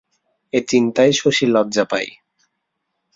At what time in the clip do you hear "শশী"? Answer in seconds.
1.11-1.45